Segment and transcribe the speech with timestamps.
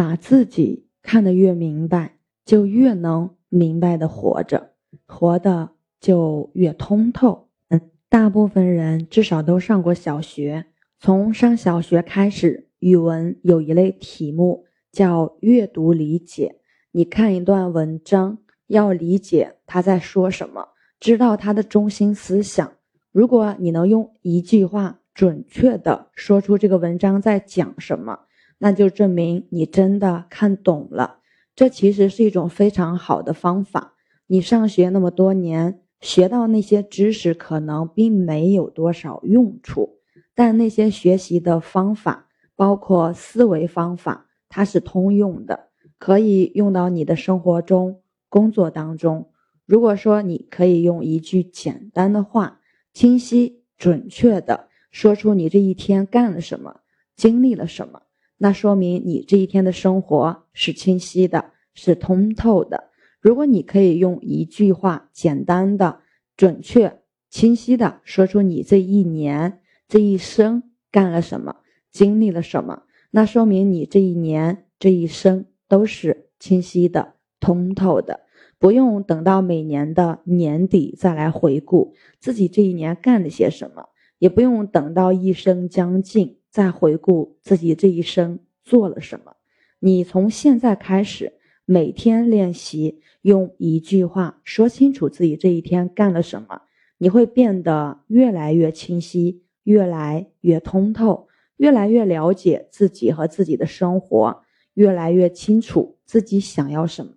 [0.00, 2.16] 把自己看得越明白，
[2.46, 4.70] 就越能明白的活着，
[5.04, 7.50] 活的就越通透。
[7.68, 7.78] 嗯，
[8.08, 10.64] 大部分人至少都上过小学，
[10.98, 16.56] 从上小学开始，语文有一类题目叫阅读理解。
[16.92, 22.72] 你看一段文章，要理解他在说什么，知道他的中心思想。
[23.12, 28.20] 如果你能用一句话准确的说出这个文章在讲什么，
[28.60, 31.18] 那就证明你真的看懂了。
[31.56, 33.94] 这其实是一种非常好的方法。
[34.28, 39.98] 你上学那么多年，学到那些知识可能并没有多少用处，
[40.34, 49.30] 但那些学习的方法，包括思维方法，它是通用的，可以用到你的生活中、工作当中。
[49.66, 52.58] 如果说你可以用一句简单的话。
[52.92, 56.80] 清晰准确的说出你这一天干了什么，
[57.14, 58.02] 经历了什么，
[58.42, 62.84] 那说明你这一天的生活是清晰的，是通透的。
[63.20, 66.00] 如果你可以用一句话简单的、
[66.38, 71.56] 准确、清晰的说出你这一年、这一生干了什么，
[71.92, 78.20] 经历了什么，那说明你这一年、这一生都是清晰的、通透的。
[78.58, 89.36] 不用等到每年的年底再来回顾自己这一年干了些什么，也不用等到一生将近再回顾自己这一生做了什么。
[89.78, 91.34] 你从现在开始，
[91.64, 96.62] 每天练习用一句话说清楚自己这一天干了什么，
[96.98, 104.42] 你会变得越来越清晰，越来越通透，越来越了解自己和自己的生活，
[104.74, 107.12] 越来越清楚自己想要什么。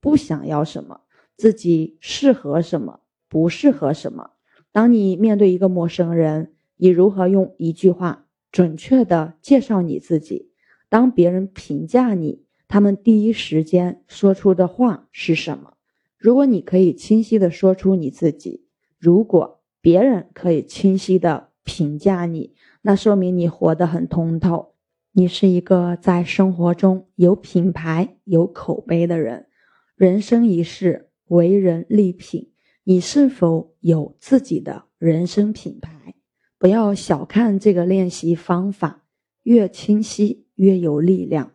[0.00, 1.00] 不想要什么，
[1.36, 4.30] 自己适合什么，不适合什么。
[4.70, 8.26] 当你面对一个陌生人，你如何用一句话
[8.58, 10.50] 准确的介绍你自己？
[10.88, 15.74] 当别人评价你，他们第一时间说出的话是什么？
[16.18, 18.64] 如果你可以清晰的说出你自己，
[18.98, 24.74] 如果别人可以清晰的评价你，那说明你活得很通透，
[25.12, 29.46] 你是一个在生活中有品牌、有口碑的人。
[29.94, 32.50] 人生一世，为人立品。
[32.82, 36.16] 你是否有自己的人生品牌？
[36.58, 39.04] 不要小看这个练习方法，
[39.44, 41.52] 越清晰越有力量。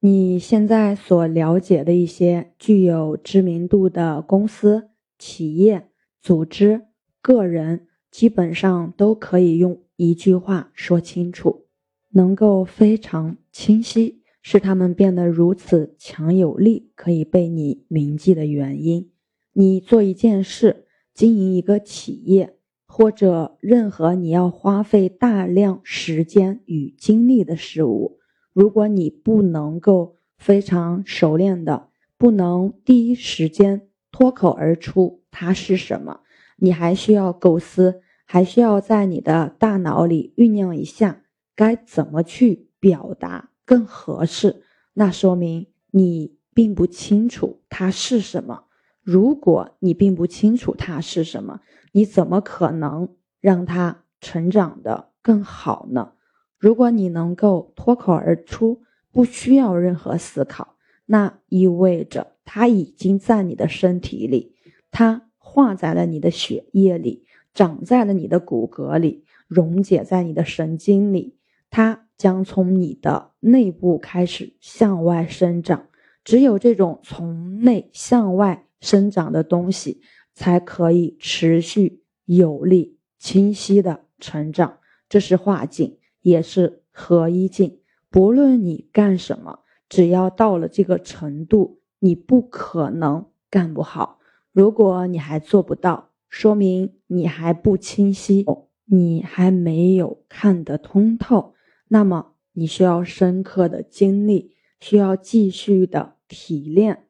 [0.00, 5.88] 你现在所了解的一些具有知名度的公司、企业、
[6.22, 6.86] 组织、
[7.20, 11.66] 个人，基本上都可以用一句话说清楚，
[12.12, 14.22] 能够非常清晰。
[14.42, 19.10] 是他们变得如此强有力，可以被你铭记的原因。
[19.52, 22.56] 你做一件事，经营一个企业，
[22.92, 28.18] 或者任何你要花费大量时间与精力的事物，
[28.52, 36.22] 如果你不能够非常熟练的，不能第一时间脱口而出它是什么，
[36.56, 41.22] 你还需要构思，还需要在你的大脑里酝酿一下
[41.54, 43.50] 该怎么去表达。
[43.64, 44.64] 更合适，
[44.94, 48.64] 那说明你并不清楚它是什么。
[49.02, 51.60] 如果你并不清楚它是什么，
[51.92, 56.12] 你怎么可能让它成长的更好呢？
[56.58, 64.54] 如果你能够脱口而出，不需要任何思考，那意味着它已经在你的身体里，
[64.90, 67.24] 它化在了你的血液里，
[67.54, 71.36] 长在了你的骨骼里，溶解在你的神经里，
[71.70, 72.06] 它。
[72.20, 75.86] 将从你的内部开始向外生长，
[76.22, 80.00] 只有这种从内向外生长的东西，
[80.34, 84.78] 才可以持续有力、清晰的成长。
[85.08, 87.80] 这是化境，也是合一境。
[88.10, 94.18] 不论你干什么，只要到了这个程度，你不可能干不好。
[94.52, 98.44] 如果你还做不到，说明你还不清晰，
[98.84, 101.54] 你还没有看得通透。
[101.88, 107.04] 那么你需要深刻的经历，需要继续的提炼，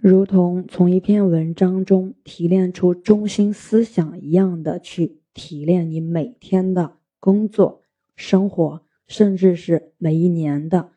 [0.00, 7.82] 如同从一篇文章中提炼出中心思想一样的去提炼你每天的工作、
[8.14, 10.92] 生活，甚至是每一年的。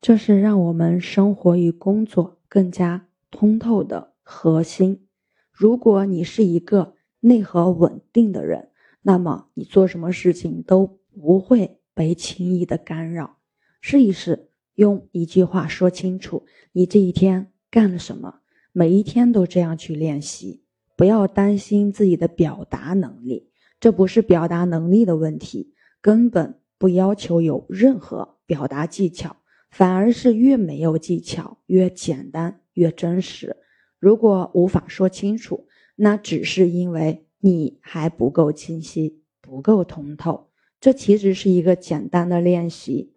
[0.00, 5.06] 这是让我们生活与工作更加通透的核心。
[5.50, 8.68] 如果你是一个内核稳定的人，
[9.00, 11.78] 那么你做什么事情都不会。
[11.94, 13.36] 被轻易的干扰，
[13.82, 18.40] 试一试用一句话说清楚你这一天干了什么。
[18.72, 20.62] 每一天都这样去练习，
[20.96, 29.36] 不要担心自己的表达能力，这不是表达能力的问题，根本不要求有任何表达技巧，
[29.70, 33.56] 反而是越没有技巧，越简单，越真实。
[33.98, 35.66] 如果无法说清楚，
[35.96, 40.48] 那只是因为你还不够清晰，不够通透。
[40.80, 43.12] 这其实是一个简单的练习，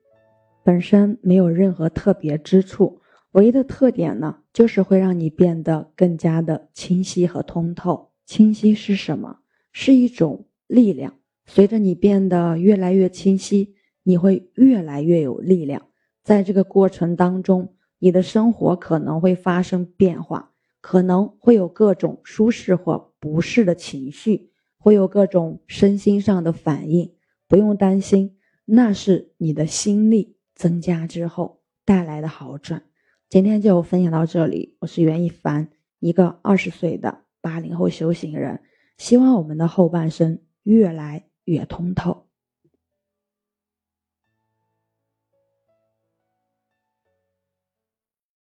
[0.63, 2.99] 本身没有任何特别之处，
[3.35, 8.11] 唯一的特点呢，就是会让你变得更加的清晰和通透。
[8.25, 9.39] 清晰是什么？
[9.73, 11.15] 是一种力量。
[11.45, 15.87] 随着你变得越来越清晰，你会越来越有力量。
[16.23, 27.13] 在这个过程当中，你的生活可能会发生变化，可能会有各种舒适或不适的情绪，会有各种身心上的反应。
[27.49, 32.81] 不用担心，那是你的心力增加之后带来的好转。
[33.29, 35.69] 今天就分享到这里，我是袁一凡，
[35.99, 38.61] 一个二十岁的八零后修行人，
[38.97, 41.29] 希望我们的后半生越来。
[41.45, 42.25] 越通透。